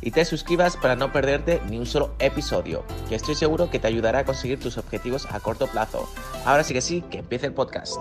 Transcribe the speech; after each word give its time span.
y 0.00 0.10
te 0.10 0.24
suscribas 0.24 0.76
para 0.76 0.96
no 0.96 1.12
perderte 1.12 1.60
ni 1.68 1.78
un 1.78 1.86
solo 1.86 2.14
episodio, 2.18 2.84
que 3.08 3.14
estoy 3.14 3.34
seguro 3.34 3.70
que 3.70 3.78
te 3.78 3.86
ayudará 3.86 4.20
a 4.20 4.24
conseguir 4.24 4.60
tus 4.60 4.78
objetivos 4.78 5.26
a 5.30 5.40
corto 5.40 5.66
plazo. 5.66 6.08
Ahora 6.44 6.64
sí 6.64 6.74
que 6.74 6.80
sí, 6.80 7.04
que 7.10 7.18
empiece 7.18 7.46
el 7.46 7.52
podcast. 7.52 7.96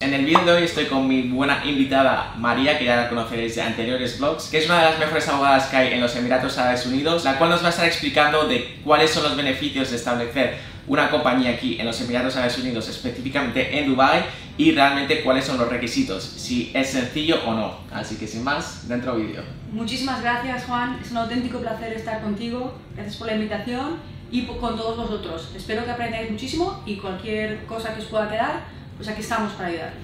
En 0.00 0.14
el 0.14 0.24
vídeo 0.24 0.44
de 0.44 0.52
hoy 0.52 0.62
estoy 0.64 0.86
con 0.86 1.06
mi 1.06 1.28
buena 1.28 1.64
invitada 1.64 2.34
María, 2.36 2.78
que 2.78 2.84
ya 2.86 2.96
la 2.96 3.08
conoceréis 3.08 3.54
de 3.54 3.62
anteriores 3.62 4.18
vlogs, 4.18 4.48
que 4.48 4.58
es 4.58 4.66
una 4.66 4.78
de 4.78 4.90
las 4.90 4.98
mejores 4.98 5.28
abogadas 5.28 5.66
que 5.66 5.76
hay 5.76 5.92
en 5.92 6.00
los 6.00 6.16
Emiratos 6.16 6.58
Árabes 6.58 6.86
Unidos, 6.86 7.24
la 7.24 7.38
cual 7.38 7.50
nos 7.50 7.62
va 7.62 7.66
a 7.66 7.70
estar 7.70 7.86
explicando 7.86 8.48
de 8.48 8.80
cuáles 8.82 9.10
son 9.10 9.22
los 9.22 9.36
beneficios 9.36 9.90
de 9.90 9.96
establecer 9.96 10.56
una 10.86 11.10
compañía 11.10 11.50
aquí 11.50 11.78
en 11.78 11.86
los 11.86 12.00
Emiratos 12.00 12.34
Árabes 12.36 12.58
Unidos, 12.58 12.88
específicamente 12.88 13.78
en 13.78 13.86
Dubai, 13.86 14.24
y 14.60 14.72
realmente 14.72 15.22
cuáles 15.22 15.46
son 15.46 15.56
los 15.56 15.70
requisitos, 15.70 16.22
si 16.22 16.70
es 16.74 16.90
sencillo 16.90 17.36
o 17.46 17.54
no. 17.54 17.78
Así 17.90 18.16
que 18.16 18.26
sin 18.26 18.44
más, 18.44 18.86
dentro 18.86 19.16
vídeo. 19.16 19.40
Muchísimas 19.72 20.20
gracias 20.20 20.64
Juan, 20.66 20.98
es 21.02 21.10
un 21.12 21.16
auténtico 21.16 21.60
placer 21.60 21.94
estar 21.94 22.20
contigo, 22.20 22.74
gracias 22.94 23.16
por 23.16 23.28
la 23.28 23.36
invitación 23.36 23.96
y 24.30 24.42
con 24.42 24.76
todos 24.76 24.98
vosotros. 24.98 25.52
Espero 25.56 25.86
que 25.86 25.90
aprendáis 25.90 26.30
muchísimo 26.30 26.82
y 26.84 26.96
cualquier 26.96 27.64
cosa 27.64 27.94
que 27.94 28.02
os 28.02 28.08
pueda 28.08 28.28
quedar, 28.28 28.64
pues 28.98 29.08
aquí 29.08 29.22
estamos 29.22 29.54
para 29.54 29.70
ayudar. 29.70 29.94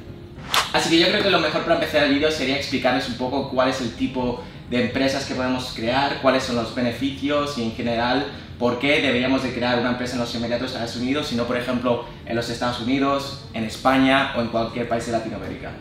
Así 0.73 0.89
que 0.89 1.01
yo 1.01 1.09
creo 1.09 1.23
que 1.23 1.31
lo 1.31 1.41
mejor 1.41 1.61
para 1.65 1.75
empezar 1.75 2.05
el 2.05 2.15
vídeo 2.15 2.31
sería 2.31 2.57
explicarles 2.57 3.11
un 3.11 3.17
poco 3.17 3.51
cuál 3.51 3.69
es 3.69 3.83
el 3.83 3.93
tipo 3.93 4.43
de 4.71 4.87
empresas 4.87 5.27
que 5.27 5.35
podemos 5.35 5.75
crear, 5.77 6.23
cuáles 6.23 6.43
son 6.43 6.57
los 6.57 6.75
beneficios 6.75 7.59
y 7.59 7.63
en 7.63 7.73
general 7.73 8.25
por 8.59 8.79
qué 8.79 9.03
deberíamos 9.03 9.43
de 9.43 9.53
crear 9.53 9.79
una 9.79 9.91
empresa 9.91 10.15
en 10.15 10.21
los 10.21 10.35
Emiratos 10.35 10.75
Árabes 10.75 10.97
Unidos, 10.97 11.27
sino 11.29 11.45
por 11.45 11.57
ejemplo 11.57 12.05
en 12.25 12.37
los 12.37 12.49
Estados 12.49 12.81
Unidos, 12.81 13.47
en 13.53 13.65
España 13.65 14.33
o 14.37 14.41
en 14.41 14.49
cualquier 14.49 14.89
país 14.89 15.07
de 15.07 15.13
Latinoamérica. 15.13 15.73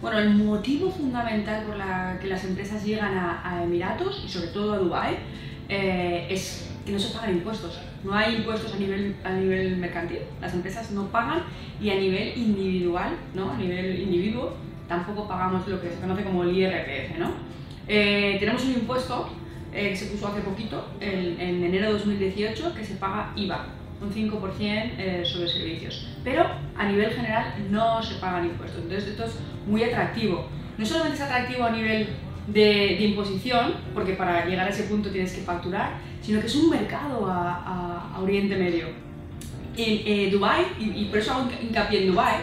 Bueno, 0.00 0.18
el 0.18 0.30
motivo 0.30 0.90
fundamental 0.90 1.64
por 1.64 1.76
la 1.76 2.18
que 2.20 2.26
las 2.26 2.44
empresas 2.44 2.84
llegan 2.84 3.16
a, 3.16 3.62
Emiratos 3.62 4.22
y 4.26 4.28
sobre 4.28 4.48
todo 4.48 4.72
a 4.72 4.78
Dubái 4.78 5.16
eh, 5.68 6.26
es 6.28 6.68
que 6.84 6.92
no 6.92 6.98
se 6.98 7.14
pagan 7.14 7.30
impuestos. 7.30 7.78
No 8.02 8.14
hay 8.14 8.36
impuestos 8.36 8.74
a 8.74 8.78
nivel, 8.78 9.14
a 9.22 9.30
nivel 9.30 9.76
mercantil, 9.76 10.18
las 10.40 10.52
empresas 10.54 10.90
no 10.90 11.06
pagan 11.06 11.44
y 11.80 11.90
a 11.90 11.94
nivel 11.94 12.36
individual, 12.36 13.12
¿no? 13.34 13.52
a 13.52 13.56
nivel 13.56 14.00
individuo, 14.00 14.54
tampoco 14.88 15.28
pagamos 15.28 15.66
lo 15.68 15.80
que 15.80 15.90
se 15.90 16.00
conoce 16.00 16.24
como 16.24 16.42
el 16.42 16.56
IRPF. 16.56 17.18
¿no? 17.18 17.30
Eh, 17.86 18.36
tenemos 18.40 18.64
un 18.64 18.72
impuesto 18.72 19.28
eh, 19.72 19.90
que 19.90 19.96
se 19.96 20.06
puso 20.06 20.28
hace 20.28 20.40
poquito, 20.40 20.86
en, 21.00 21.64
enero 21.64 21.86
de 21.86 21.92
2018, 21.92 22.74
que 22.74 22.84
se 22.84 22.94
paga 22.96 23.32
IVA, 23.36 23.66
un 24.00 24.12
5% 24.12 24.58
eh, 24.60 25.22
sobre 25.24 25.48
servicios. 25.48 26.08
Pero 26.22 26.44
a 26.76 26.86
nivel 26.86 27.10
general 27.10 27.54
no 27.70 28.02
se 28.02 28.16
pagan 28.16 28.46
impuestos. 28.46 28.82
Entonces 28.82 29.10
esto 29.10 29.24
es 29.24 29.32
muy 29.66 29.82
atractivo. 29.84 30.46
No 30.76 30.84
solamente 30.84 31.16
es 31.16 31.22
atractivo 31.22 31.64
a 31.64 31.70
nivel 31.70 32.08
de, 32.48 33.04
imposición, 33.04 33.74
porque 33.94 34.14
para 34.14 34.46
llegar 34.46 34.66
a 34.66 34.70
ese 34.70 34.84
punto 34.84 35.10
tienes 35.10 35.32
que 35.32 35.42
facturar, 35.42 35.94
sino 36.20 36.40
que 36.40 36.46
es 36.46 36.54
un 36.54 36.70
mercado 36.70 37.26
a, 37.26 38.18
Oriente 38.20 38.56
Medio. 38.56 38.86
En 39.76 40.26
eh, 40.26 40.30
Dubai, 40.30 40.66
y, 40.78 41.02
y, 41.02 41.04
por 41.06 41.18
eso 41.18 41.32
hago 41.32 41.48
hincapié 41.60 42.02
en 42.02 42.08
Dubai, 42.08 42.36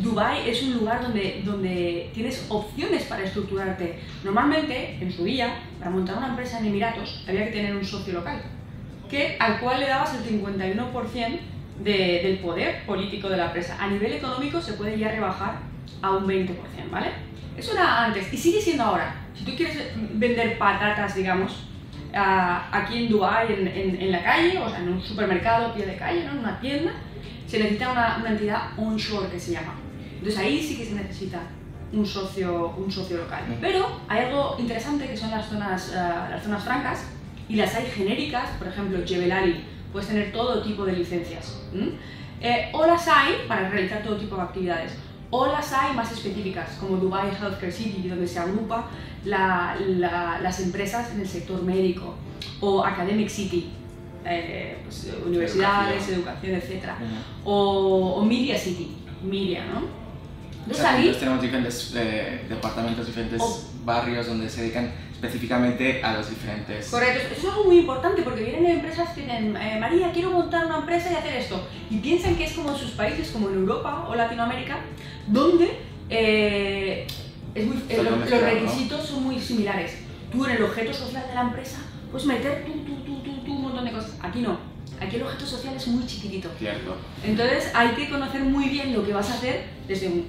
Dubai 0.00 0.48
es 0.48 0.62
un 0.62 0.74
lugar 0.74 1.02
donde, 1.02 1.42
donde 1.44 2.10
tienes 2.14 2.46
opciones 2.48 3.04
para 3.04 3.24
estructurarte. 3.24 3.98
Normalmente, 4.24 4.98
en 5.00 5.12
su 5.12 5.24
día, 5.24 5.54
para 5.78 5.90
montar 5.90 6.16
una 6.16 6.28
empresa 6.28 6.58
en 6.58 6.66
Emiratos, 6.66 7.24
había 7.28 7.44
que 7.44 7.52
tener 7.52 7.76
un 7.76 7.84
socio 7.84 8.14
local, 8.14 8.40
que, 9.10 9.36
al 9.38 9.60
cual 9.60 9.80
le 9.80 9.88
dabas 9.88 10.14
el 10.14 10.40
51% 10.40 11.38
del 11.82 12.38
poder 12.38 12.86
político 12.86 13.28
de 13.28 13.36
la 13.36 13.46
empresa. 13.46 13.76
A 13.80 13.88
nivel 13.88 14.12
económico 14.12 14.60
se 14.60 14.74
puede 14.74 14.98
ya 14.98 15.10
rebajar 15.10 15.58
a 16.00 16.12
un 16.12 16.26
20%, 16.26 16.48
¿vale? 16.90 17.08
Eso 17.56 17.72
era 17.72 18.04
antes 18.04 18.32
y 18.32 18.36
sigue 18.36 18.60
siendo 18.60 18.84
ahora. 18.84 19.14
Si 19.34 19.44
tú 19.44 19.54
quieres 19.54 19.76
vender 20.14 20.56
patatas, 20.56 21.14
digamos, 21.14 21.66
aquí 22.14 23.04
en 23.04 23.08
Dubai, 23.08 23.52
en, 23.52 23.66
en, 24.00 24.12
la 24.12 24.22
calle, 24.22 24.58
o 24.58 24.68
sea, 24.68 24.78
en 24.78 24.88
un 24.88 25.02
supermercado, 25.02 25.74
pie 25.74 25.86
de 25.86 25.96
calle, 25.96 26.24
¿no? 26.24 26.32
en 26.32 26.38
una 26.38 26.60
tienda, 26.60 26.92
se 27.52 27.58
necesita 27.58 27.92
una, 27.92 28.16
una 28.18 28.30
entidad 28.30 28.70
onshore 28.78 29.28
que 29.28 29.38
se 29.38 29.52
llama. 29.52 29.74
Entonces 30.14 30.38
ahí 30.38 30.62
sí 30.62 30.74
que 30.74 30.86
se 30.86 30.94
necesita 30.94 31.38
un 31.92 32.06
socio, 32.06 32.70
un 32.78 32.90
socio 32.90 33.18
local. 33.18 33.42
Pero 33.60 34.00
hay 34.08 34.24
algo 34.24 34.56
interesante 34.58 35.06
que 35.06 35.14
son 35.14 35.30
las 35.30 35.50
zonas, 35.50 35.90
eh, 35.90 36.30
las 36.30 36.42
zonas 36.42 36.64
francas 36.64 37.04
y 37.50 37.56
las 37.56 37.74
hay 37.74 37.84
genéricas, 37.94 38.48
por 38.58 38.68
ejemplo, 38.68 39.00
Jebel 39.06 39.64
puedes 39.92 40.08
tener 40.08 40.32
todo 40.32 40.62
tipo 40.62 40.86
de 40.86 40.92
licencias. 40.94 41.60
Eh, 42.40 42.70
o 42.72 42.86
las 42.86 43.06
hay 43.06 43.34
para 43.46 43.68
realizar 43.68 44.02
todo 44.02 44.16
tipo 44.16 44.34
de 44.36 44.42
actividades. 44.42 44.94
O 45.28 45.46
las 45.46 45.74
hay 45.74 45.94
más 45.94 46.10
específicas, 46.10 46.78
como 46.80 46.96
Dubai 46.96 47.28
Healthcare 47.38 47.70
City, 47.70 48.08
donde 48.08 48.26
se 48.26 48.38
agrupa 48.38 48.88
las 49.26 50.60
empresas 50.60 51.12
en 51.12 51.20
el 51.20 51.28
sector 51.28 51.62
médico. 51.62 52.14
O 52.60 52.82
Academic 52.82 53.28
City, 53.28 53.70
eh, 54.24 54.78
pues, 54.84 55.08
universidades, 55.26 56.08
educación, 56.08 56.54
etc. 56.54 56.84
o, 57.44 58.24
Media 58.24 58.58
City, 58.58 58.96
Media, 59.22 59.64
¿no? 59.66 60.02
Entonces, 60.66 61.18
tenemos 61.18 61.42
diferentes 61.42 61.92
eh, 61.96 62.44
departamentos, 62.48 63.06
diferentes 63.06 63.42
barrios 63.84 64.28
donde 64.28 64.48
se 64.48 64.62
dedican 64.62 64.92
específicamente 65.12 66.02
a 66.02 66.14
los 66.14 66.30
diferentes... 66.30 66.88
Correcto, 66.88 67.20
eso 67.32 67.48
es 67.48 67.52
algo 67.52 67.64
muy 67.64 67.78
importante 67.78 68.22
porque 68.22 68.44
vienen 68.44 68.66
empresas 68.66 69.08
que 69.10 69.22
dicen, 69.22 69.56
eh, 69.56 69.78
María, 69.80 70.12
quiero 70.12 70.30
montar 70.30 70.66
una 70.66 70.78
empresa 70.78 71.10
y 71.10 71.14
hacer 71.14 71.34
esto. 71.34 71.66
Y 71.90 71.98
piensan 71.98 72.36
que 72.36 72.44
es 72.44 72.52
como 72.52 72.70
en 72.70 72.76
sus 72.76 72.92
países, 72.92 73.30
como 73.30 73.48
en 73.48 73.56
Europa 73.56 74.06
o 74.08 74.14
Latinoamérica, 74.14 74.78
donde 75.26 75.78
los, 77.54 78.30
requisitos 78.30 79.06
son 79.06 79.24
muy 79.24 79.40
similares. 79.40 79.98
Tú 80.30 80.44
en 80.46 80.52
el 80.52 80.62
objeto 80.62 80.92
social 80.92 81.24
de 81.28 81.34
la 81.34 81.42
empresa 81.42 81.78
puedes 82.10 82.26
meter 82.26 82.64
tu, 82.64 82.72
tu, 83.04 83.22
tu, 83.22 83.52
un 83.52 83.62
montón 83.62 83.84
de 83.84 83.92
cosas. 83.92 84.11
Aquí 84.22 84.40
no. 84.40 84.56
Aquí 85.00 85.16
el 85.16 85.22
objeto 85.22 85.44
social 85.44 85.74
es 85.74 85.86
muy 85.88 86.06
chiquitito. 86.06 86.48
Cierto. 86.58 86.96
Entonces 87.24 87.72
hay 87.74 87.88
que 87.88 88.08
conocer 88.08 88.42
muy 88.42 88.68
bien 88.68 88.92
lo 88.92 89.04
que 89.04 89.12
vas 89.12 89.30
a 89.30 89.34
hacer 89.34 89.64
desde, 89.88 90.24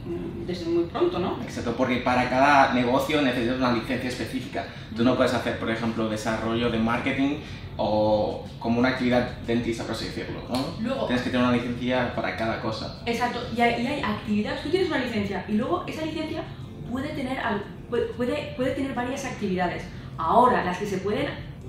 desde 0.48 0.66
muy 0.66 0.86
pronto, 0.86 1.20
¿no? 1.20 1.40
Exacto, 1.44 1.76
porque 1.78 1.98
para 1.98 2.28
cada 2.30 2.74
negocio 2.74 3.22
necesitas 3.22 3.58
una 3.58 3.72
licencia 3.74 4.10
específica. 4.10 4.66
Tú 4.96 5.04
no 5.04 5.16
puedes 5.16 5.34
hacer, 5.34 5.60
por 5.60 5.70
ejemplo, 5.70 6.10
desarrollo 6.10 6.72
de 6.72 6.80
marketing 6.80 7.38
o 7.78 8.46
como 8.60 8.80
una 8.80 8.90
actividad 8.90 9.38
dentista, 9.46 9.84
por 9.84 9.94
así 9.94 10.06
decirlo, 10.06 10.42
¿no? 10.50 10.66
Luego, 10.80 11.06
Tienes 11.06 11.24
que 11.24 11.30
tener 11.30 11.46
una 11.46 11.56
licencia 11.56 12.16
para 12.16 12.36
cada 12.36 12.60
cosa. 12.62 13.02
Exacto, 13.06 13.40
y 13.56 13.62
hay, 13.62 13.84
y 13.84 13.88
hay 13.88 14.02
actividades, 14.02 14.64
tú 14.64 14.70
tienes 14.70 14.90
una 14.90 15.00
licencia 15.00 15.46
y 15.48 15.54
luego 15.54 15.84
esa 15.88 16.06
licencia 16.06 16.44
puede 16.92 17.10
tener, 17.10 17.40
puede, 17.90 18.54
puede 18.56 18.72
tener 18.72 18.94
varias 18.94 19.26
actividades. 19.26 19.84
Ahora, 20.18 20.64
las 20.64 20.78
que 20.78 20.86
se 20.86 21.00
pueden 21.00 21.28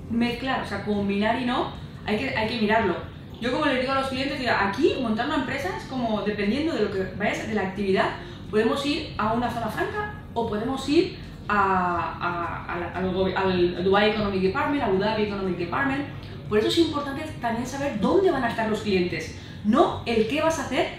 mezclar, 0.09 0.61
o 0.63 0.67
sea, 0.67 0.83
combinar 0.83 1.41
y 1.41 1.45
no, 1.45 1.84
hay 2.05 2.17
que, 2.17 2.29
hay 2.35 2.47
que 2.47 2.61
mirarlo. 2.61 2.95
Yo 3.41 3.51
como 3.51 3.65
le 3.65 3.81
digo 3.81 3.91
a 3.91 4.01
los 4.01 4.07
clientes, 4.07 4.39
digo, 4.39 4.51
aquí 4.57 4.95
montar 5.01 5.25
una 5.25 5.35
empresa 5.35 5.69
es 5.77 5.83
como, 5.85 6.21
dependiendo 6.21 6.73
de 6.73 6.83
lo 6.83 6.91
que 6.91 7.03
vayas, 7.17 7.47
de 7.47 7.53
la 7.53 7.63
actividad, 7.63 8.11
podemos 8.49 8.85
ir 8.85 9.13
a 9.17 9.33
una 9.33 9.49
zona 9.51 9.67
franca 9.67 10.13
o 10.33 10.47
podemos 10.47 10.87
ir 10.87 11.17
a, 11.47 12.91
al, 12.95 13.83
Dubai 13.83 14.11
Economic 14.11 14.41
Department, 14.41 14.83
Abu 14.83 14.97
Dhabi 14.97 15.23
Economic 15.23 15.57
Department. 15.57 16.05
Por 16.47 16.59
eso 16.59 16.67
es 16.67 16.77
importante 16.77 17.23
también 17.41 17.67
saber 17.67 17.99
dónde 17.99 18.31
van 18.31 18.43
a 18.43 18.49
estar 18.49 18.69
los 18.69 18.81
clientes. 18.81 19.37
No 19.63 20.03
el 20.05 20.27
qué 20.27 20.41
vas 20.41 20.59
a 20.59 20.65
hacer, 20.65 20.89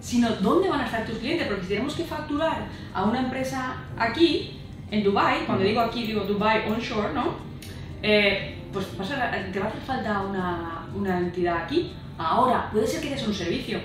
sino 0.00 0.30
dónde 0.36 0.68
van 0.68 0.80
a 0.80 0.86
estar 0.86 1.06
tus 1.06 1.18
clientes. 1.18 1.46
Porque 1.46 1.62
si 1.62 1.68
tenemos 1.68 1.94
que 1.94 2.04
facturar 2.04 2.66
a 2.92 3.04
una 3.04 3.20
empresa 3.20 3.76
aquí, 3.96 4.60
en 4.90 5.04
Dubai, 5.04 5.46
cuando 5.46 5.64
digo 5.64 5.80
aquí 5.80 6.04
digo 6.04 6.24
Dubai 6.24 6.68
onshore, 6.68 7.14
¿no? 7.14 7.34
Eh, 8.02 8.56
pues 8.72 8.86
te 8.86 8.96
va 8.96 9.66
a 9.66 9.68
hacer 9.68 9.80
falta 9.86 10.20
una, 10.20 10.86
una, 10.94 11.18
entidad 11.18 11.64
aquí. 11.64 11.92
Ahora, 12.18 12.70
puede 12.70 12.86
ser 12.86 13.00
que 13.00 13.10
des 13.10 13.26
un 13.26 13.34
servicio. 13.34 13.78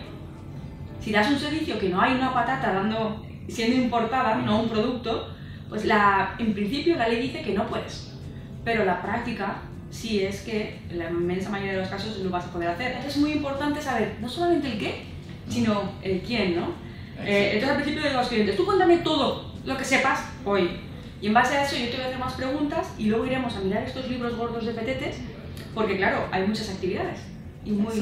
Si 1.00 1.12
das 1.12 1.30
un 1.30 1.40
servicio 1.40 1.80
que 1.80 1.90
no 1.90 2.02
hay 2.02 2.16
una 2.16 2.34
patata 2.34 2.74
dando, 2.74 3.26
siendo 3.48 3.76
importada, 3.76 4.36
no 4.36 4.62
un 4.62 4.70
producto, 4.70 5.30
pues 5.70 5.86
la, 5.86 6.36
en 6.38 6.54
principio 6.54 6.96
la 6.96 7.08
ley 7.08 7.22
dice 7.22 7.42
que 7.42 7.54
no 7.54 7.68
puedes. 7.68 8.14
Pero 8.64 8.86
la 8.86 9.02
práctica 9.02 9.58
sí 9.92 10.24
es 10.24 10.42
que 10.42 10.80
en 10.90 10.98
la 10.98 11.10
inmensa 11.10 11.50
mayoría 11.50 11.74
de 11.74 11.80
los 11.80 11.90
casos 11.90 12.18
lo 12.18 12.30
vas 12.30 12.46
a 12.46 12.52
poder 12.52 12.70
hacer. 12.70 12.88
Entonces 12.88 13.16
es 13.16 13.22
muy 13.22 13.31
importante 13.31 13.81
saber 13.81 14.18
no 14.20 14.28
solamente 14.28 14.74
el 14.74 14.80
qué, 14.80 15.06
sino 15.48 15.92
el 16.02 16.22
quién, 16.22 16.56
¿no? 16.56 16.86
Eh, 17.24 17.52
entonces 17.54 17.70
al 17.70 17.76
principio 17.76 18.02
digo 18.04 18.20
a 18.20 18.22
los 18.22 18.30
clientes, 18.30 18.58
tú 18.58 18.66
cuéntame 18.66 18.98
todo, 18.98 19.54
lo 19.64 19.78
que 19.78 19.86
sepas 19.86 20.26
hoy. 20.44 20.81
Y 21.22 21.28
en 21.28 21.34
base 21.34 21.56
a 21.56 21.64
eso 21.64 21.76
yo 21.78 21.90
te 21.90 21.96
voy 21.96 22.04
a 22.04 22.08
hacer 22.08 22.20
más 22.20 22.34
preguntas 22.34 22.88
y 22.98 23.06
luego 23.06 23.26
iremos 23.26 23.56
a 23.56 23.60
mirar 23.62 23.84
estos 23.84 24.08
libros 24.10 24.36
gordos 24.36 24.66
de 24.66 24.74
petetes, 24.74 25.18
porque 25.74 25.98
claro, 25.98 26.28
hay 26.32 26.48
muchas 26.48 26.70
actividades. 26.70 27.20
Y 27.66 27.72
muy... 27.72 27.94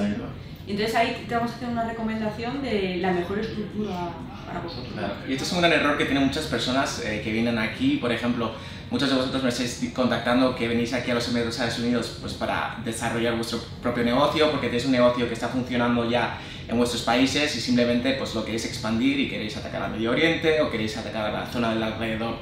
Y 0.65 0.71
entonces 0.71 0.95
ahí 0.95 1.25
te 1.27 1.35
vamos 1.35 1.51
a 1.51 1.55
hacer 1.55 1.67
una 1.67 1.83
recomendación 1.83 2.61
de 2.61 2.97
la 2.97 3.11
mejor 3.11 3.39
estructura 3.39 4.11
para 4.47 4.61
vosotros. 4.61 4.93
Claro. 4.93 5.13
Y 5.27 5.33
esto 5.33 5.43
es 5.43 5.51
un 5.51 5.59
gran 5.59 5.73
error 5.73 5.97
que 5.97 6.05
tienen 6.05 6.23
muchas 6.23 6.45
personas 6.45 7.03
eh, 7.03 7.21
que 7.21 7.33
vienen 7.33 7.57
aquí, 7.57 7.97
por 7.97 8.13
ejemplo, 8.13 8.53
muchos 8.89 9.09
de 9.09 9.15
vosotros 9.15 9.43
me 9.43 9.49
estáis 9.49 9.91
contactando 9.93 10.55
que 10.55 10.67
venís 10.69 10.93
aquí 10.93 11.11
a 11.11 11.15
los 11.15 11.27
Emiratos 11.27 11.59
Árabes 11.59 11.79
Unidos 11.79 12.17
pues, 12.21 12.33
para 12.33 12.77
desarrollar 12.85 13.35
vuestro 13.35 13.59
propio 13.81 14.05
negocio, 14.05 14.51
porque 14.51 14.67
tenéis 14.67 14.85
un 14.85 14.93
negocio 14.93 15.27
que 15.27 15.33
está 15.33 15.49
funcionando 15.49 16.09
ya 16.09 16.37
en 16.67 16.77
vuestros 16.77 17.01
países 17.03 17.55
y 17.55 17.61
simplemente 17.61 18.13
pues, 18.13 18.33
lo 18.35 18.43
queréis 18.43 18.65
expandir 18.65 19.19
y 19.19 19.29
queréis 19.29 19.57
atacar 19.57 19.83
al 19.83 19.91
Medio 19.91 20.11
Oriente 20.11 20.61
o 20.61 20.69
queréis 20.69 20.97
atacar 20.97 21.27
a 21.27 21.31
la 21.31 21.45
zona 21.47 21.73
del 21.73 21.83
alrededor. 21.83 22.37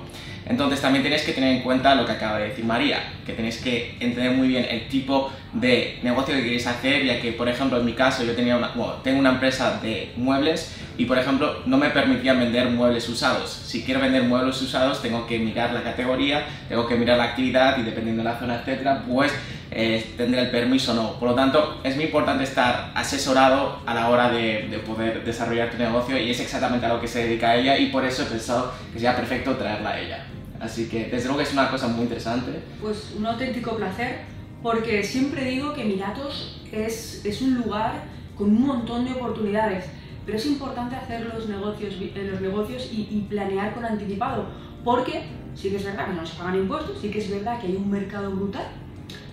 Entonces 0.45 0.81
también 0.81 1.03
tenéis 1.03 1.21
que 1.21 1.33
tener 1.33 1.55
en 1.55 1.61
cuenta 1.61 1.93
lo 1.95 2.05
que 2.05 2.13
acaba 2.13 2.39
de 2.39 2.49
decir 2.49 2.65
María, 2.65 3.13
que 3.25 3.33
tenéis 3.33 3.57
que 3.57 3.95
entender 3.99 4.31
muy 4.31 4.47
bien 4.47 4.65
el 4.69 4.87
tipo 4.87 5.31
de 5.53 5.99
negocio 6.03 6.35
que 6.35 6.41
queréis 6.41 6.65
hacer, 6.65 7.05
ya 7.05 7.21
que 7.21 7.31
por 7.31 7.47
ejemplo 7.47 7.79
en 7.79 7.85
mi 7.85 7.93
caso 7.93 8.23
yo 8.23 8.33
tenía 8.33 8.57
una, 8.57 8.73
tengo 9.03 9.19
una 9.19 9.31
empresa 9.31 9.79
de 9.81 10.11
muebles 10.17 10.75
y 10.97 11.05
por 11.05 11.17
ejemplo 11.17 11.61
no 11.65 11.77
me 11.77 11.89
permitían 11.91 12.39
vender 12.39 12.69
muebles 12.69 13.07
usados. 13.07 13.51
Si 13.51 13.83
quiero 13.83 14.01
vender 14.01 14.23
muebles 14.23 14.59
usados 14.61 15.01
tengo 15.01 15.27
que 15.27 15.37
mirar 15.37 15.73
la 15.73 15.83
categoría, 15.83 16.45
tengo 16.67 16.87
que 16.87 16.95
mirar 16.95 17.17
la 17.17 17.25
actividad 17.25 17.77
y 17.77 17.83
dependiendo 17.83 18.23
de 18.23 18.29
la 18.29 18.39
zona, 18.39 18.55
etcétera, 18.61 19.03
pues 19.07 19.31
eh, 19.71 20.13
tendré 20.17 20.41
el 20.41 20.51
permiso 20.51 20.91
o 20.91 20.95
no. 20.95 21.19
Por 21.19 21.29
lo 21.29 21.35
tanto, 21.35 21.79
es 21.83 21.95
muy 21.95 22.05
importante 22.05 22.43
estar 22.43 22.91
asesorado 22.93 23.79
a 23.85 23.93
la 23.93 24.09
hora 24.09 24.29
de, 24.29 24.67
de, 24.69 24.79
poder 24.79 25.23
desarrollar 25.23 25.71
tu 25.71 25.77
negocio 25.77 26.19
y 26.19 26.29
es 26.29 26.39
exactamente 26.41 26.85
a 26.85 26.89
lo 26.89 26.99
que 26.99 27.07
se 27.07 27.23
dedica 27.23 27.55
ella 27.55 27.77
y 27.77 27.87
por 27.87 28.03
eso 28.03 28.23
he 28.23 28.25
pensado 28.25 28.73
que 28.91 28.99
sería 28.99 29.15
perfecto 29.15 29.55
traerla 29.55 29.91
a 29.91 29.99
ella. 29.99 30.25
Así 30.59 30.89
que 30.89 31.05
desde 31.05 31.27
luego 31.27 31.41
es 31.41 31.53
una 31.53 31.71
cosa 31.71 31.87
muy 31.87 32.03
interesante. 32.03 32.51
Pues 32.81 33.13
un 33.17 33.25
auténtico 33.25 33.77
placer 33.77 34.19
porque 34.61 35.03
siempre 35.03 35.45
digo 35.45 35.73
que 35.73 35.85
Miratos 35.85 36.61
es, 36.71 37.25
es 37.25 37.41
un 37.41 37.55
lugar 37.55 38.03
con 38.35 38.49
un 38.49 38.67
montón 38.67 39.05
de 39.05 39.13
oportunidades, 39.13 39.85
pero 40.25 40.37
es 40.37 40.45
importante 40.45 40.95
hacer 40.95 41.25
los 41.33 41.47
negocios, 41.47 41.95
eh, 41.99 42.29
los 42.31 42.41
negocios 42.41 42.89
y, 42.91 43.07
y 43.09 43.25
planear 43.29 43.73
con 43.73 43.85
anticipado, 43.85 44.45
porque 44.83 45.23
sí 45.55 45.69
que 45.69 45.77
es 45.77 45.83
verdad 45.83 46.07
que 46.07 46.13
no 46.13 46.25
se 46.25 46.37
pagan 46.37 46.57
impuestos, 46.57 46.99
sí 47.01 47.09
que 47.09 47.19
es 47.19 47.29
verdad 47.29 47.59
que 47.59 47.67
hay 47.67 47.75
un 47.75 47.89
mercado 47.89 48.31
brutal, 48.31 48.67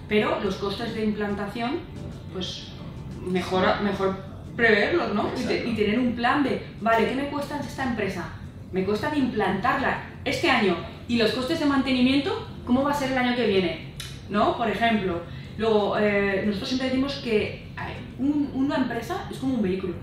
pero 0.08 0.40
los 0.43 0.56
costes 0.56 0.94
de 0.94 1.05
implantación, 1.05 1.78
pues 2.32 2.69
mejor, 3.26 3.81
mejor 3.82 4.16
preverlos, 4.56 5.14
¿no? 5.14 5.31
Y, 5.38 5.44
te, 5.44 5.69
y, 5.69 5.75
tener 5.75 5.99
un 5.99 6.14
plan 6.14 6.43
de, 6.43 6.62
vale, 6.81 7.08
¿qué 7.08 7.14
me 7.14 7.28
cuesta 7.28 7.60
esta 7.60 7.84
empresa? 7.84 8.28
Me 8.72 8.84
cuesta 8.84 9.10
de 9.10 9.19
implantarla 9.19 10.02
este 10.25 10.50
año 10.50 10.76
y 11.06 11.16
los 11.16 11.32
costes 11.32 11.60
de 11.60 11.66
mantenimiento, 11.66 12.49
¿cómo 12.64 12.82
va 12.82 12.90
a 12.90 12.94
ser 12.94 13.12
el 13.12 13.19
año 13.19 13.37
que 13.37 13.46
viene? 13.46 13.94
¿No? 14.28 14.56
Por 14.56 14.69
ejemplo, 14.69 15.22
luego 15.56 15.96
eh, 15.99 16.43
nosotros 16.46 16.69
siempre 16.69 16.88
decimos 16.88 17.14
que 17.22 17.69
un, 18.19 18.50
una 18.54 18.76
empresa 18.76 19.28
es 19.31 19.38
como 19.38 19.54
un 19.54 19.62
vehículo 19.62 19.94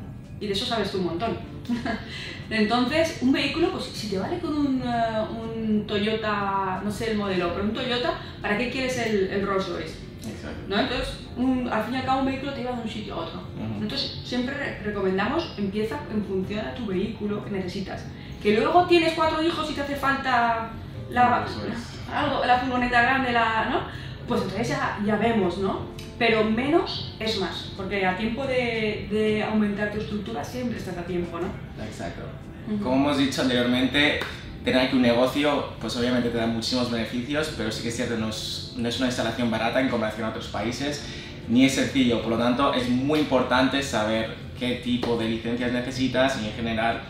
y 0.46 0.48
de 0.48 0.54
eso 0.54 0.66
sabes 0.66 0.92
tú 0.92 1.00
un 1.00 1.06
montón. 1.06 1.38
Entonces, 2.50 3.20
un 3.22 3.32
vehículo, 3.32 3.72
pues 3.72 3.86
si 3.86 4.10
te 4.10 4.20
vale 4.20 4.38
con 4.38 4.56
un, 4.56 4.82
uh, 4.82 5.42
un, 5.42 5.88
Toyota, 5.88 6.82
no 6.84 6.92
sé 6.92 7.12
el 7.12 7.18
modelo, 7.18 7.52
pero 7.54 7.64
un 7.66 7.74
Toyota, 7.74 8.20
¿para 8.42 8.58
qué 8.58 8.70
quieres 8.70 8.98
el, 9.00 9.28
el 9.30 9.46
Rolls 9.46 9.68
Royce? 9.68 9.96
Exacto. 10.28 10.60
¿No? 10.68 10.80
Entonces, 10.80 11.10
un, 11.36 11.68
al 11.68 11.84
fin 11.84 11.96
y 11.96 11.98
al 11.98 12.06
cabo, 12.06 12.20
un 12.20 12.28
vehículo 12.28 12.54
te 12.54 12.62
lleva 12.62 12.76
de 12.76 12.84
un 12.84 12.90
sitio 12.90 13.16
a 13.16 13.18
otro. 13.18 13.40
Uh 13.40 13.62
-huh. 13.62 13.82
Entonces, 13.82 14.22
siempre 14.24 14.54
re 14.56 14.80
recomendamos, 14.84 15.56
empieza 15.58 16.00
en 16.14 16.24
función 16.24 16.66
a 16.66 16.76
tu 16.76 16.86
vehículo 16.86 17.44
que 17.44 17.52
necesitas. 17.52 18.06
Que 18.42 18.56
luego 18.56 18.86
tienes 18.86 19.14
cuatro 19.14 19.42
hijos 19.42 19.70
y 19.72 19.74
te 19.74 19.82
hace 19.82 19.96
falta 19.96 20.70
la, 21.10 21.46
algo, 22.14 22.46
la 22.46 22.60
furgoneta 22.60 23.02
grande, 23.02 23.32
la, 23.32 23.70
¿no? 23.72 23.80
Pues 24.28 24.42
entonces 24.42 24.70
ya, 24.70 25.00
ya 25.04 25.16
vemos, 25.18 25.58
¿no? 25.58 25.96
Pero 26.18 26.44
menos 26.44 27.14
es 27.20 27.40
más, 27.40 27.72
porque 27.76 28.06
a 28.06 28.16
tiempo 28.18 28.46
de, 28.46 29.08
de 29.12 29.44
aumentar 29.44 29.92
tu 29.92 30.00
estructura 30.00 30.44
siempre 30.44 30.78
estás 30.78 30.98
a 30.98 31.04
tiempo, 31.04 31.40
¿no? 31.40 31.48
Exacto. 31.84 32.22
Uh 32.68 32.74
-huh. 32.74 32.84
Como 32.84 32.96
hemos 32.96 33.18
dicho 33.18 33.42
anteriormente, 33.42 34.20
tener 34.64 34.82
aquí 34.82 34.96
un 34.96 35.02
negocio, 35.02 35.70
pues 35.80 35.96
obviamente 35.98 36.30
te 36.30 36.38
da 36.38 36.48
muchísimos 36.48 36.90
beneficios, 36.90 37.54
pero 37.58 37.72
sí 37.72 37.84
que 37.84 37.90
es 37.90 37.96
cierto, 37.96 38.18
no 38.18 38.30
es, 38.30 38.74
no 38.78 38.90
es 38.90 38.98
una 38.98 39.08
instalación 39.08 39.52
barata 39.52 39.80
en 39.80 39.90
comparación 39.90 40.26
a 40.26 40.30
otros 40.30 40.48
países, 40.48 41.06
ni 41.48 41.66
es 41.66 41.76
sencillo, 41.76 42.22
por 42.22 42.32
lo 42.32 42.38
tanto 42.38 42.74
es 42.74 42.90
muy 42.90 43.20
importante 43.20 43.84
saber 43.84 44.34
qué 44.60 44.82
tipo 44.84 45.18
de 45.18 45.30
licencias 45.30 45.72
necesitas 45.72 46.42
y 46.42 46.48
en 46.48 46.54
general 46.54 47.02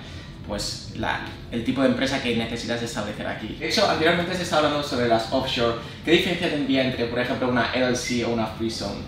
pues 0.47 0.93
la, 0.95 1.21
el 1.51 1.63
tipo 1.63 1.81
de 1.81 1.87
empresa 1.87 2.21
que 2.21 2.35
necesitas 2.35 2.81
establecer 2.81 3.27
aquí. 3.27 3.55
De 3.59 3.69
hecho, 3.69 3.89
anteriormente 3.89 4.35
se 4.35 4.43
estaba 4.43 4.67
hablando 4.67 4.87
sobre 4.87 5.07
las 5.07 5.31
offshore. 5.31 5.77
¿Qué 6.03 6.11
diferencia 6.11 6.49
tendría 6.49 6.83
entre, 6.83 7.05
por 7.05 7.19
ejemplo, 7.19 7.49
una 7.49 7.71
LLC 7.75 8.27
o 8.27 8.33
una 8.33 8.45
free 8.45 8.69
zone? 8.69 9.01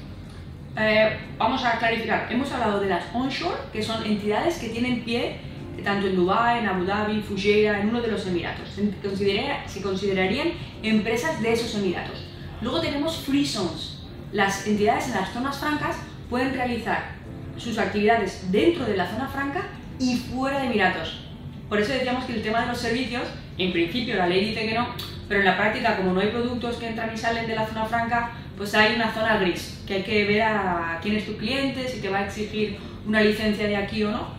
Eh, 0.79 1.17
vamos 1.37 1.63
a 1.65 1.79
clarificar. 1.79 2.27
Hemos 2.29 2.51
hablado 2.51 2.79
de 2.79 2.87
las 2.87 3.03
onshore, 3.13 3.57
que 3.73 3.81
son 3.81 4.05
entidades 4.05 4.59
que 4.59 4.69
tienen 4.69 5.03
pie 5.03 5.39
tanto 5.83 6.07
en 6.07 6.15
Dubái, 6.15 6.59
en 6.59 6.67
Abu 6.67 6.85
Dhabi, 6.85 7.21
Fujairah, 7.21 7.81
en 7.81 7.89
uno 7.89 8.01
de 8.01 8.09
los 8.09 8.25
Emiratos. 8.27 8.69
Se, 8.69 8.89
considera, 9.01 9.67
se 9.67 9.81
considerarían 9.81 10.49
empresas 10.83 11.41
de 11.41 11.53
esos 11.53 11.75
Emiratos. 11.75 12.25
Luego 12.61 12.81
tenemos 12.81 13.17
free 13.17 13.45
zones. 13.45 13.99
Las 14.31 14.67
entidades 14.67 15.07
en 15.07 15.13
las 15.13 15.29
zonas 15.31 15.57
francas 15.57 15.97
pueden 16.29 16.53
realizar 16.53 17.15
sus 17.57 17.77
actividades 17.77 18.51
dentro 18.51 18.85
de 18.85 18.97
la 18.97 19.07
zona 19.07 19.27
franca 19.27 19.67
y 19.99 20.17
fuera 20.17 20.59
de 20.59 20.67
Emiratos. 20.67 21.26
Por 21.69 21.79
eso 21.79 21.93
decíamos 21.93 22.25
que 22.25 22.33
el 22.33 22.41
tema 22.41 22.61
de 22.61 22.67
los 22.67 22.77
servicios, 22.77 23.23
en 23.57 23.71
principio 23.71 24.15
la 24.15 24.27
ley 24.27 24.45
dice 24.45 24.65
que 24.67 24.73
no, 24.73 24.87
pero 25.27 25.41
en 25.41 25.45
la 25.45 25.57
práctica, 25.57 25.97
como 25.97 26.13
no 26.13 26.21
hay 26.21 26.29
productos 26.29 26.77
que 26.77 26.87
entran 26.87 27.13
y 27.13 27.17
salen 27.17 27.47
de 27.47 27.55
la 27.55 27.67
zona 27.67 27.85
franca, 27.85 28.31
pues 28.55 28.73
hay 28.73 28.95
una 28.95 29.13
zona 29.13 29.37
gris, 29.37 29.83
que 29.85 29.95
hay 29.95 30.03
que 30.03 30.25
ver 30.25 30.41
a 30.43 30.99
quién 31.01 31.15
es 31.15 31.25
tu 31.25 31.35
cliente, 31.35 31.87
si 31.87 31.99
te 31.99 32.09
va 32.09 32.19
a 32.19 32.25
exigir 32.25 32.77
una 33.05 33.21
licencia 33.21 33.67
de 33.67 33.75
aquí 33.75 34.03
o 34.03 34.11
no, 34.11 34.29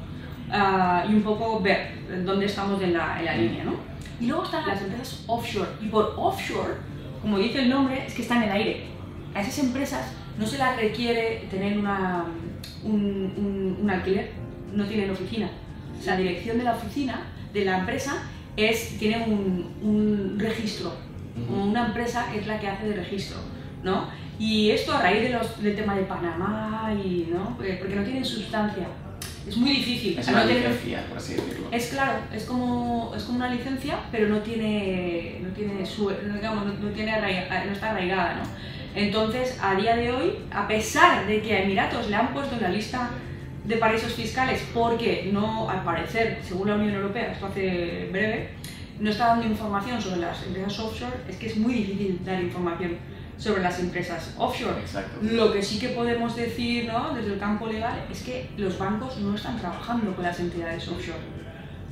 uh, 0.48 1.10
y 1.10 1.14
un 1.14 1.22
poco 1.22 1.60
ver 1.60 1.92
dónde 2.24 2.46
estamos 2.46 2.82
en 2.82 2.94
la, 2.94 3.18
en 3.18 3.24
la 3.26 3.36
línea, 3.36 3.64
¿no? 3.64 3.74
Y 4.20 4.26
luego 4.26 4.44
están 4.44 4.66
las 4.66 4.80
empresas 4.80 5.24
offshore, 5.26 5.70
y 5.82 5.88
por 5.88 6.14
offshore, 6.16 6.74
como 7.20 7.38
dice 7.38 7.60
el 7.60 7.68
nombre, 7.68 8.04
es 8.06 8.14
que 8.14 8.22
están 8.22 8.42
en 8.42 8.48
el 8.48 8.56
aire. 8.56 8.86
A 9.34 9.42
esas 9.42 9.58
empresas 9.58 10.12
no 10.38 10.46
se 10.46 10.56
las 10.56 10.76
requiere 10.76 11.46
tener 11.50 11.78
una, 11.78 12.24
un, 12.82 13.34
un, 13.36 13.78
un 13.82 13.90
alquiler, 13.90 14.30
no 14.72 14.84
tienen 14.86 15.10
oficina, 15.10 15.50
la 16.06 16.16
dirección 16.16 16.58
de 16.58 16.64
la 16.64 16.72
oficina, 16.72 17.22
de 17.52 17.64
la 17.64 17.78
empresa, 17.78 18.22
es, 18.56 18.98
tiene 18.98 19.24
un, 19.24 19.74
un 19.82 20.38
registro. 20.38 20.88
Uh 20.88 21.52
-huh. 21.52 21.70
Una 21.70 21.86
empresa 21.86 22.26
es 22.34 22.46
la 22.46 22.58
que 22.58 22.68
hace 22.68 22.88
de 22.88 22.96
registro, 22.96 23.38
¿no? 23.82 24.08
Y 24.38 24.70
esto 24.70 24.92
a 24.92 25.02
raíz 25.02 25.22
de 25.22 25.30
los, 25.30 25.60
del 25.62 25.74
tema 25.74 25.96
de 25.96 26.02
Panamá, 26.02 26.92
y, 26.94 27.28
¿no? 27.32 27.56
porque 27.56 27.94
no 27.94 28.02
tienen 28.04 28.24
sustancia. 28.24 28.86
Es 29.48 29.56
muy 29.56 29.70
difícil. 29.70 30.18
Es 30.18 30.28
una 30.28 30.44
no 30.44 30.50
licencia, 30.50 31.04
por 31.08 31.18
así 31.18 31.34
decirlo. 31.34 31.68
Es 31.72 31.86
claro, 31.88 32.12
es 32.32 32.44
como, 32.44 33.12
es 33.16 33.22
como 33.24 33.38
una 33.38 33.48
licencia, 33.48 33.98
pero 34.12 34.28
no 34.28 34.38
tiene, 34.38 35.40
no 35.42 35.48
tiene, 35.50 35.84
su, 35.86 36.10
digamos, 36.10 36.66
no, 36.66 36.72
no, 36.74 36.88
tiene 36.90 37.12
arraiga, 37.12 37.64
no 37.64 37.72
está 37.72 37.90
arraigada, 37.90 38.34
¿no? 38.36 38.42
Entonces, 38.94 39.58
a 39.62 39.74
día 39.74 39.96
de 39.96 40.12
hoy, 40.12 40.32
a 40.50 40.68
pesar 40.68 41.26
de 41.26 41.40
que 41.40 41.54
a 41.54 41.62
Emiratos 41.62 42.08
le 42.10 42.16
han 42.16 42.32
puesto 42.32 42.56
en 42.56 42.62
la 42.62 42.68
lista 42.68 43.10
de 43.68 43.76
paraísos 43.76 44.14
fiscales 44.14 44.64
porque 44.72 45.28
no, 45.30 45.68
al 45.68 45.84
parecer, 45.84 46.40
según 46.42 46.68
la 46.68 46.76
Unión 46.76 46.94
Europea, 46.94 47.32
esto 47.32 47.46
hace 47.46 48.08
breve, 48.10 48.48
no 48.98 49.10
está 49.10 49.26
dando 49.28 49.46
información 49.46 50.00
sobre 50.00 50.20
las 50.20 50.42
empresas 50.42 50.78
offshore, 50.78 51.16
es 51.28 51.36
que 51.36 51.48
es 51.48 51.56
muy 51.58 51.74
difícil 51.74 52.18
dar 52.24 52.42
información 52.42 52.96
sobre 53.36 53.62
las 53.62 53.78
empresas 53.78 54.34
offshore. 54.38 54.80
Exacto. 54.80 55.18
Lo 55.22 55.52
que 55.52 55.62
sí 55.62 55.78
que 55.78 55.90
podemos 55.90 56.34
decir 56.34 56.86
¿no? 56.86 57.14
desde 57.14 57.34
el 57.34 57.38
campo 57.38 57.66
legal 57.66 58.06
es 58.10 58.22
que 58.22 58.48
los 58.56 58.78
bancos 58.78 59.18
no 59.18 59.34
están 59.34 59.58
trabajando 59.58 60.16
con 60.16 60.24
las 60.24 60.40
entidades 60.40 60.88
offshore. 60.88 61.38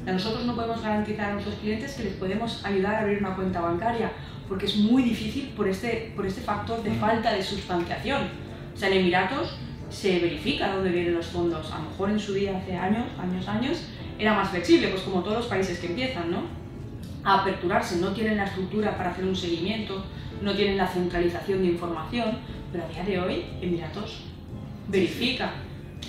Nosotros 0.07 0.47
no 0.47 0.55
podemos 0.55 0.83
garantizar 0.83 1.31
a 1.31 1.33
nuestros 1.35 1.57
clientes 1.57 1.95
que 1.95 2.05
les 2.05 2.15
podemos 2.15 2.65
ayudar 2.65 2.95
a 2.95 3.01
abrir 3.01 3.19
una 3.19 3.35
cuenta 3.35 3.61
bancaria 3.61 4.13
porque 4.49 4.65
es 4.65 4.77
muy 4.77 5.03
difícil 5.03 5.53
por 5.57 5.69
este, 5.69 6.13
por 6.17 6.25
este 6.25 6.41
factor 6.41 6.83
de 6.83 6.93
falta 6.93 7.35
de 7.35 7.43
sustanciación. 7.43 8.23
O 8.75 8.79
sea, 8.79 8.89
en 8.89 8.99
Emiratos 8.99 9.59
se 9.91 10.19
verifica 10.21 10.75
dónde 10.75 10.91
vienen 10.91 11.15
los 11.15 11.27
fondos. 11.27 11.71
A 11.73 11.79
lo 11.79 11.91
mejor 11.91 12.11
en 12.11 12.19
su 12.19 12.35
día, 12.35 12.59
hace 12.59 12.77
años, 12.77 13.07
años, 13.19 13.49
años, 13.49 13.83
era 14.19 14.35
más 14.35 14.51
flexible, 14.51 14.89
pues 14.89 15.03
como 15.03 15.23
todos 15.23 15.39
los 15.39 15.47
países 15.47 15.79
que 15.79 15.89
empiezan, 15.89 16.31
¿no? 16.31 16.43
A 17.25 17.41
aperturarse, 17.41 17.97
no 17.97 18.13
tienen 18.13 18.37
la 18.37 18.45
estructura 18.45 18.97
para 18.97 19.11
hacer 19.11 19.25
un 19.25 19.37
seguimiento, 19.37 20.05
no 20.43 20.55
tienen 20.55 20.77
la 20.77 20.87
centralización 20.87 21.63
de 21.63 21.69
información, 21.69 22.39
pero 22.73 22.85
a 22.85 22.89
día 22.89 23.05
de 23.05 23.19
hoy 23.19 23.45
Emiratos 23.61 24.23
verifica. 24.89 25.51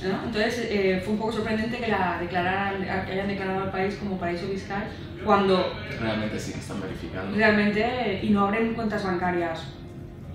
¿no? 0.03 0.25
Entonces 0.25 0.67
eh, 0.69 1.01
fue 1.03 1.13
un 1.13 1.19
poco 1.19 1.31
sorprendente 1.31 1.77
que, 1.77 1.87
la 1.87 2.17
declararan, 2.19 2.83
que 3.05 3.11
hayan 3.11 3.27
declarado 3.27 3.63
al 3.63 3.71
país 3.71 3.95
como 3.95 4.17
paraíso 4.17 4.47
fiscal 4.47 4.83
cuando 5.25 5.73
realmente 5.99 6.39
sí 6.39 6.53
que 6.53 6.59
están 6.59 6.79
verificando. 6.81 7.35
Realmente, 7.35 8.19
y 8.21 8.29
no 8.29 8.45
abren 8.45 8.75
cuentas 8.75 9.03
bancarias 9.03 9.63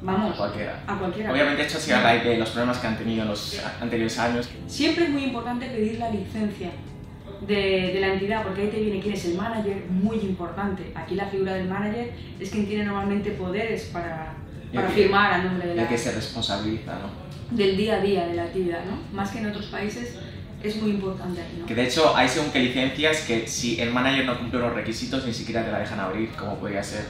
Vamos, 0.02 0.34
a 0.34 0.36
cualquiera. 0.36 0.82
A 0.86 0.98
cualquiera. 0.98 1.32
Obviamente 1.32 1.62
esto 1.62 1.78
sí 1.78 1.92
a 1.92 2.02
raíz 2.02 2.24
de 2.24 2.36
los 2.36 2.50
problemas 2.50 2.78
que 2.78 2.86
han 2.86 2.98
tenido 2.98 3.22
en 3.22 3.28
los 3.28 3.62
anteriores 3.80 4.18
años. 4.18 4.48
Siempre 4.66 5.04
es 5.04 5.10
muy 5.10 5.24
importante 5.24 5.66
pedir 5.66 5.98
la 5.98 6.10
licencia. 6.10 6.70
de, 7.46 7.98
la 8.00 8.14
entidad, 8.14 8.42
porque 8.42 8.62
ahí 8.62 8.68
te 8.68 8.80
viene 8.80 9.00
quién 9.00 9.14
es 9.14 9.24
el 9.24 9.34
manager, 9.34 9.84
muy 9.90 10.16
importante. 10.18 10.92
Aquí 10.94 11.14
la 11.14 11.26
figura 11.26 11.54
del 11.54 11.68
manager 11.68 12.12
es 12.38 12.50
quien 12.50 12.66
tiene 12.66 12.84
normalmente 12.84 13.32
poderes 13.32 13.84
para, 13.92 14.34
para 14.72 14.88
firmar 14.88 15.32
a 15.32 15.38
nombre 15.42 15.68
de 15.68 15.74
la... 15.74 15.88
que 15.88 15.98
se 15.98 16.12
responsabiliza, 16.12 16.92
¿no? 16.92 17.56
Del 17.56 17.76
día 17.76 17.96
a 17.96 18.00
día 18.00 18.26
de 18.26 18.34
la 18.34 18.44
actividad, 18.44 18.84
¿no? 18.84 18.98
Más 19.16 19.30
que 19.30 19.38
en 19.38 19.46
otros 19.46 19.66
países 19.66 20.16
es 20.62 20.76
muy 20.80 20.92
importante 20.92 21.42
aquí, 21.42 21.56
¿no? 21.58 21.66
Que 21.66 21.74
de 21.74 21.84
hecho 21.84 22.16
hay 22.16 22.28
según 22.28 22.50
que 22.50 22.60
licencias 22.60 23.22
que 23.22 23.46
si 23.46 23.80
el 23.80 23.92
manager 23.92 24.24
no 24.24 24.38
cumple 24.38 24.60
los 24.60 24.72
requisitos 24.72 25.26
ni 25.26 25.32
siquiera 25.32 25.64
te 25.64 25.72
la 25.72 25.80
dejan 25.80 26.00
abrir, 26.00 26.30
como 26.30 26.56
podría 26.56 26.82
ser. 26.82 27.04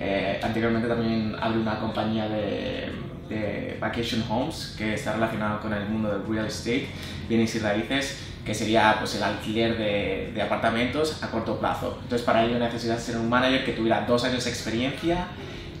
Eh, 0.00 0.40
anteriormente 0.42 0.88
también 0.88 1.36
abrí 1.40 1.60
una 1.60 1.78
compañía 1.78 2.26
de, 2.28 2.90
de 3.28 3.76
vacation 3.78 4.24
homes 4.28 4.74
que 4.76 4.94
está 4.94 5.12
relacionada 5.12 5.60
con 5.60 5.72
el 5.72 5.86
mundo 5.88 6.08
del 6.08 6.26
real 6.26 6.46
estate, 6.46 6.88
bienes 7.28 7.54
y 7.54 7.58
raíces 7.58 8.18
que 8.44 8.54
sería 8.54 8.96
pues, 8.98 9.14
el 9.16 9.22
alquiler 9.22 9.76
de, 9.76 10.42
apartamentos 10.42 11.22
a 11.22 11.30
corto 11.30 11.58
plazo. 11.58 11.98
Entonces 12.02 12.24
para 12.24 12.44
ello 12.44 12.58
necesitas 12.58 13.02
ser 13.02 13.16
un 13.16 13.28
manager 13.28 13.64
que 13.64 13.72
tuviera 13.72 14.04
dos 14.06 14.24
años 14.24 14.44
de 14.44 14.50
experiencia 14.50 15.28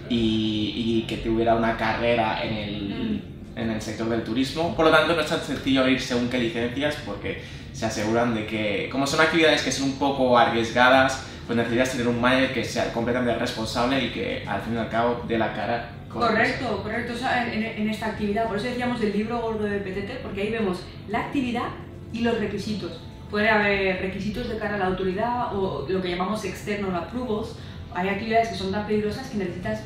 y, 0.08 0.72
y 0.76 1.06
que 1.08 1.16
tuviera 1.18 1.54
una 1.54 1.76
carrera 1.76 2.44
en 2.44 2.54
el, 2.54 3.24
en 3.56 3.70
el 3.70 3.80
sector 3.80 4.08
del 4.08 4.22
turismo. 4.22 4.76
Por 4.76 4.86
lo 4.86 4.90
tanto 4.90 5.14
no 5.14 5.20
es 5.20 5.26
tan 5.26 5.40
sencillo 5.40 5.80
abrir 5.80 6.00
según 6.00 6.28
qué 6.28 6.38
licencias 6.38 6.96
porque 7.06 7.42
se 7.72 7.86
aseguran 7.86 8.34
de 8.34 8.46
que 8.46 8.88
como 8.92 9.06
son 9.06 9.20
actividades 9.20 9.62
que 9.62 9.72
son 9.72 9.90
un 9.90 9.98
poco 9.98 10.36
arriesgadas, 10.38 11.26
pues 11.50 11.56
necesitas 11.56 11.90
tener 11.90 12.06
un 12.06 12.20
manager 12.20 12.54
que 12.54 12.64
sea 12.64 12.92
completamente 12.92 13.36
responsable 13.36 14.04
y 14.04 14.10
que 14.12 14.44
al 14.46 14.60
fin 14.60 14.74
y 14.74 14.76
al 14.76 14.88
cabo 14.88 15.24
dé 15.26 15.36
la 15.36 15.52
cara 15.52 15.90
Correcto, 16.08 16.80
correcto. 16.80 17.12
O 17.12 17.16
sea, 17.16 17.52
en, 17.52 17.60
en, 17.64 17.90
esta 17.90 18.06
actividad, 18.06 18.46
por 18.46 18.56
eso 18.56 18.66
decíamos 18.66 19.00
del 19.00 19.12
libro 19.12 19.40
gordo 19.40 19.64
de 19.64 19.80
PTT, 19.80 20.22
porque 20.22 20.42
ahí 20.42 20.52
vemos 20.52 20.84
la 21.08 21.22
actividad 21.22 21.64
y 22.12 22.20
los 22.20 22.38
requisitos. 22.38 23.00
Puede 23.32 23.48
haber 23.48 24.00
requisitos 24.00 24.48
de 24.48 24.58
cara 24.58 24.76
a 24.76 24.78
la 24.78 24.86
autoridad 24.86 25.52
o 25.52 25.86
lo 25.88 26.00
que 26.00 26.10
llamamos 26.10 26.44
external 26.44 26.94
approvals. 26.94 27.56
Hay 27.96 28.08
actividades 28.08 28.50
que 28.50 28.54
son 28.54 28.70
tan 28.70 28.86
peligrosas 28.86 29.28
que 29.28 29.38
necesitas 29.38 29.82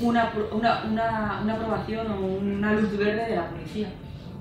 una, 0.00 0.32
una, 0.52 0.84
una, 0.84 1.40
una 1.42 1.52
aprobación 1.54 2.08
o 2.12 2.20
una 2.20 2.72
luz 2.74 2.96
verde 2.96 3.30
de 3.30 3.34
la 3.34 3.48
policía. 3.48 3.88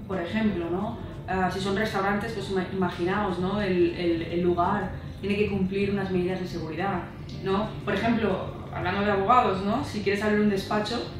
Por 0.07 0.21
ejemplo, 0.21 0.69
¿no? 0.69 0.99
Uh, 1.27 1.51
si 1.51 1.59
son 1.59 1.75
restaurantes, 1.75 2.33
pues 2.33 2.51
imaginaos, 2.71 3.39
¿no? 3.39 3.59
El, 3.59 3.95
el, 3.95 4.21
el, 4.21 4.41
lugar 4.41 4.91
tiene 5.21 5.35
que 5.35 5.49
cumplir 5.49 5.91
unas 5.91 6.11
medidas 6.11 6.39
de 6.39 6.47
seguridad, 6.47 7.03
¿no? 7.43 7.69
Por 7.83 7.93
ejemplo, 7.93 8.53
hablando 8.73 9.01
de 9.01 9.11
abogados, 9.11 9.63
¿no? 9.65 9.83
Si 9.83 10.01
quieres 10.01 10.23
abrir 10.23 10.41
un 10.41 10.49
despacho, 10.49 11.11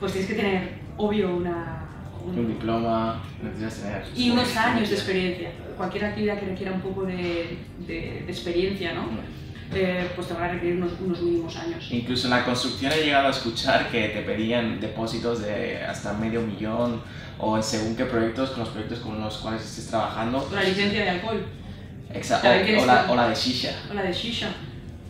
pues 0.00 0.12
tienes 0.12 0.30
que 0.30 0.36
tener, 0.36 0.78
obvio, 0.96 1.36
una, 1.36 1.84
un, 2.24 2.48
diploma, 2.48 3.22
necesitas 3.42 3.82
tener... 3.82 4.04
Y 4.16 4.30
unos 4.30 4.56
años 4.56 4.88
de 4.88 4.94
experiencia. 4.94 5.50
Cualquier 5.76 6.06
actividad 6.06 6.38
que 6.38 6.46
requiera 6.46 6.72
un 6.72 6.80
poco 6.80 7.04
de, 7.04 7.58
de, 7.86 8.22
de 8.24 8.26
experiencia, 8.28 8.94
¿no? 8.94 9.08
Eh, 9.74 10.08
pues 10.14 10.28
te 10.28 10.34
va 10.34 10.44
a 10.44 10.48
requerir 10.48 10.76
unos, 10.76 10.92
unos, 11.00 11.20
mínimos 11.20 11.56
años. 11.56 11.88
Incluso 11.90 12.26
en 12.26 12.30
la 12.30 12.44
construcción 12.44 12.92
he 12.92 13.02
llegado 13.02 13.26
a 13.26 13.30
escuchar 13.30 13.90
que 13.90 14.08
te 14.08 14.20
pedían 14.20 14.78
depósitos 14.78 15.42
de 15.42 15.82
hasta 15.82 16.12
medio 16.12 16.42
millón 16.42 17.00
o 17.38 17.60
según 17.60 17.96
qué 17.96 18.04
proyectos, 18.04 18.50
con 18.50 18.60
los 18.60 18.68
proyectos 18.68 19.00
con 19.00 19.20
los 19.20 19.38
cuales 19.38 19.64
estés 19.64 19.88
trabajando. 19.88 20.48
La 20.54 20.62
licencia 20.62 21.02
de 21.02 21.10
alcohol. 21.10 21.44
Exacto, 22.14 22.48
o, 22.48 22.86
la, 22.86 23.06
o, 23.10 23.16
la, 23.16 23.28
de 23.28 23.34
shisha. 23.34 23.72
O 23.90 23.94
la 23.94 24.02
de 24.02 24.12
shisha, 24.12 24.48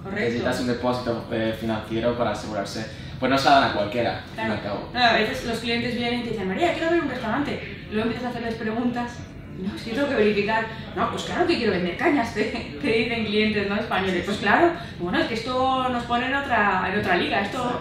correcto. 0.03 0.25
Necesitas 0.25 0.61
un 0.61 0.67
depósito 0.67 1.29
eh, 1.31 1.55
financiero 1.59 2.17
para 2.17 2.31
asegurarse 2.31 3.05
pues 3.25 3.31
no 3.31 3.39
se 3.39 3.49
la 3.49 3.61
dan 3.61 3.71
a 3.71 3.73
cualquiera, 3.73 4.23
claro. 4.35 4.53
al 4.53 4.63
cabo. 4.63 4.91
a 4.95 5.13
veces 5.15 5.47
los 5.47 5.59
clientes 5.59 5.95
vienen 5.95 6.21
y 6.21 6.23
te 6.25 6.31
dicen, 6.31 6.49
María, 6.49 6.73
quiero 6.73 6.89
abrir 6.89 7.05
un 7.05 7.11
restaurante. 7.11 7.87
Luego 7.91 8.09
empiezas 8.09 8.27
a 8.27 8.31
hacerles 8.31 8.55
preguntas. 8.57 9.13
No, 9.59 9.75
es 9.75 9.83
que 9.83 9.93
tengo 9.93 10.09
que 10.09 10.15
verificar. 10.17 10.67
No, 10.97 11.11
pues 11.11 11.23
claro 11.23 11.47
que 11.47 11.57
quiero 11.57 11.73
vender 11.73 11.97
cañas, 11.97 12.35
te, 12.35 12.43
te 12.83 12.87
dicen 12.87 13.25
clientes 13.25 13.69
no 13.69 13.77
españoles. 13.77 14.25
Pues 14.25 14.39
claro, 14.39 14.73
bueno, 14.99 15.19
es 15.19 15.27
que 15.27 15.35
esto 15.35 15.89
nos 15.89 16.03
pone 16.05 16.27
en 16.27 16.35
otra, 16.35 16.91
en 16.93 16.99
otra 16.99 17.17
liga. 17.17 17.41
Esto 17.41 17.81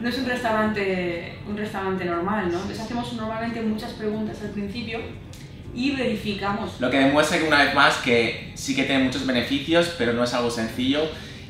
no 0.00 0.08
es 0.08 0.18
un 0.18 0.26
restaurante, 0.26 1.38
un 1.48 1.56
restaurante 1.56 2.04
normal, 2.04 2.48
¿no? 2.50 2.58
Entonces 2.58 2.80
hacemos 2.80 3.12
normalmente 3.12 3.62
muchas 3.62 3.92
preguntas 3.92 4.42
al 4.42 4.50
principio 4.50 4.98
y 5.74 5.92
verificamos. 5.92 6.80
Lo 6.80 6.90
que 6.90 6.98
demuestra 6.98 7.38
que 7.38 7.44
una 7.44 7.64
vez 7.64 7.74
más 7.74 7.96
que 7.98 8.52
sí 8.54 8.74
que 8.74 8.84
tiene 8.84 9.04
muchos 9.04 9.26
beneficios, 9.26 9.94
pero 9.98 10.12
no 10.12 10.24
es 10.24 10.34
algo 10.34 10.50
sencillo 10.50 11.02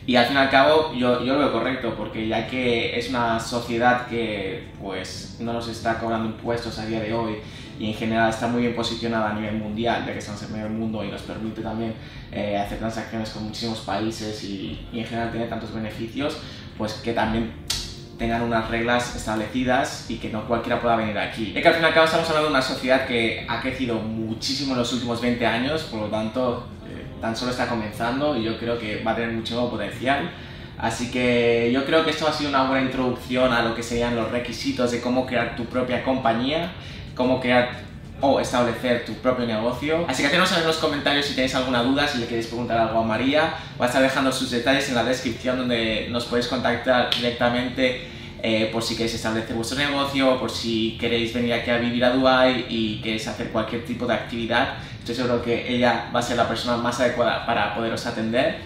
y 0.04 0.16
al 0.16 0.26
fin 0.26 0.36
y 0.36 0.40
al 0.40 0.50
cabo 0.50 0.92
yo, 0.94 1.24
yo 1.24 1.34
lo 1.34 1.38
veo 1.38 1.52
correcto, 1.52 1.94
porque 1.96 2.26
ya 2.26 2.46
que 2.46 2.98
es 2.98 3.08
una 3.10 3.38
sociedad 3.38 4.06
que 4.06 4.64
pues 4.80 5.36
no 5.40 5.52
nos 5.52 5.68
está 5.68 5.98
cobrando 5.98 6.26
impuestos 6.26 6.78
a 6.78 6.86
día 6.86 7.00
de 7.00 7.12
hoy 7.12 7.36
y 7.78 7.86
en 7.86 7.94
general 7.94 8.30
está 8.30 8.48
muy 8.48 8.62
bien 8.62 8.74
posicionada 8.74 9.30
a 9.30 9.34
nivel 9.34 9.56
mundial, 9.56 10.04
ya 10.04 10.12
que 10.12 10.18
estamos 10.18 10.42
en 10.42 10.52
medio 10.52 10.64
del 10.64 10.74
mundo 10.74 11.04
y 11.04 11.08
nos 11.08 11.22
permite 11.22 11.62
también 11.62 11.94
eh, 12.32 12.56
hacer 12.58 12.78
transacciones 12.78 13.30
con 13.30 13.44
muchísimos 13.44 13.80
países 13.80 14.42
y, 14.44 14.86
y 14.92 15.00
en 15.00 15.06
general 15.06 15.30
tiene 15.30 15.46
tantos 15.46 15.72
beneficios, 15.72 16.36
pues 16.76 16.94
que 16.94 17.12
también 17.12 17.52
tengan 18.22 18.42
unas 18.42 18.70
reglas 18.70 19.16
establecidas 19.16 20.06
y 20.08 20.18
que 20.18 20.28
no 20.28 20.46
cualquiera 20.46 20.80
pueda 20.80 20.94
venir 20.94 21.18
aquí. 21.18 21.52
Es 21.56 21.60
que 21.60 21.66
al 21.68 21.74
fin 21.74 21.82
y 21.82 21.86
al 21.86 21.92
cabo 21.92 22.06
estamos 22.06 22.28
hablando 22.28 22.50
de 22.50 22.54
una 22.54 22.62
sociedad 22.62 23.04
que 23.04 23.44
ha 23.48 23.60
crecido 23.60 23.96
muchísimo 23.96 24.74
en 24.74 24.78
los 24.78 24.92
últimos 24.92 25.20
20 25.20 25.44
años, 25.44 25.82
por 25.82 26.02
lo 26.02 26.06
tanto 26.06 26.68
tan 27.20 27.36
solo 27.36 27.50
está 27.50 27.66
comenzando 27.66 28.36
y 28.36 28.44
yo 28.44 28.58
creo 28.58 28.78
que 28.78 29.02
va 29.02 29.10
a 29.10 29.16
tener 29.16 29.32
mucho 29.32 29.68
potencial. 29.68 30.30
Así 30.78 31.10
que 31.10 31.70
yo 31.74 31.84
creo 31.84 32.04
que 32.04 32.10
esto 32.10 32.28
ha 32.28 32.32
sido 32.32 32.50
una 32.50 32.64
buena 32.68 32.84
introducción 32.84 33.52
a 33.52 33.62
lo 33.62 33.74
que 33.74 33.82
serían 33.82 34.14
los 34.14 34.30
requisitos 34.30 34.92
de 34.92 35.00
cómo 35.00 35.26
crear 35.26 35.56
tu 35.56 35.64
propia 35.64 36.04
compañía, 36.04 36.72
cómo 37.16 37.40
crear 37.40 37.70
o 38.20 38.38
establecer 38.38 39.04
tu 39.04 39.14
propio 39.14 39.46
negocio. 39.46 40.04
Así 40.08 40.22
que 40.22 40.28
hacednos 40.28 40.56
en 40.56 40.64
los 40.64 40.76
comentarios 40.76 41.26
si 41.26 41.34
tenéis 41.34 41.56
alguna 41.56 41.82
duda, 41.82 42.06
si 42.06 42.18
le 42.18 42.26
queréis 42.26 42.46
preguntar 42.46 42.78
algo 42.78 43.00
a 43.00 43.04
María. 43.04 43.54
Va 43.80 43.86
a 43.86 43.88
estar 43.88 44.00
dejando 44.00 44.30
sus 44.30 44.52
detalles 44.52 44.88
en 44.88 44.94
la 44.94 45.02
descripción 45.02 45.58
donde 45.58 46.06
nos 46.08 46.26
podéis 46.26 46.46
contactar 46.46 47.10
directamente 47.10 48.11
eh, 48.44 48.70
por 48.72 48.82
si 48.82 48.96
queréis 48.96 49.14
establecer 49.14 49.54
vuestro 49.54 49.78
negocio, 49.78 50.38
por 50.40 50.50
si 50.50 50.98
queréis 50.98 51.32
venir 51.32 51.54
aquí 51.54 51.70
a 51.70 51.78
vivir 51.78 52.04
a 52.04 52.10
Dubai 52.10 52.66
y 52.68 53.00
queréis 53.00 53.28
hacer 53.28 53.50
cualquier 53.50 53.84
tipo 53.84 54.04
de 54.04 54.14
actividad. 54.14 54.78
Estoy 54.98 55.14
seguro 55.14 55.42
que 55.42 55.72
ella 55.72 56.10
va 56.14 56.18
a 56.18 56.22
ser 56.22 56.36
la 56.36 56.48
persona 56.48 56.76
más 56.76 56.98
adecuada 56.98 57.46
para 57.46 57.72
poderos 57.74 58.04
atender. 58.04 58.58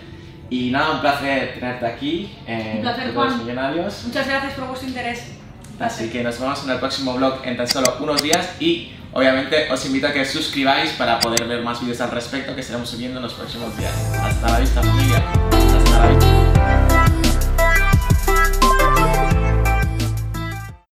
Y 0.48 0.70
nada, 0.70 0.92
un 0.92 1.00
placer 1.00 1.54
tenerte 1.54 1.86
aquí 1.86 2.34
en 2.46 2.76
un 2.76 2.82
placer, 2.82 3.12
Juan. 3.12 3.38
Millonarios. 3.38 4.04
Muchas 4.04 4.26
gracias 4.26 4.54
por 4.54 4.68
vuestro 4.68 4.88
interés. 4.88 5.32
Así 5.78 6.08
que 6.08 6.22
nos 6.22 6.40
vemos 6.40 6.64
en 6.64 6.70
el 6.70 6.78
próximo 6.78 7.14
vlog 7.14 7.40
en 7.44 7.56
tan 7.58 7.68
solo 7.68 7.96
unos 8.00 8.22
días 8.22 8.48
y 8.58 8.92
obviamente 9.12 9.70
os 9.70 9.84
invito 9.84 10.06
a 10.06 10.12
que 10.12 10.22
os 10.22 10.28
suscribáis 10.28 10.92
para 10.92 11.20
poder 11.20 11.46
ver 11.46 11.62
más 11.62 11.82
vídeos 11.82 12.00
al 12.00 12.12
respecto 12.12 12.54
que 12.54 12.62
estaremos 12.62 12.88
subiendo 12.88 13.18
en 13.18 13.24
los 13.24 13.34
próximos 13.34 13.76
días. 13.76 13.92
Hasta 14.22 14.52
la 14.52 14.60
vista 14.60 14.82
familia. 14.82 15.22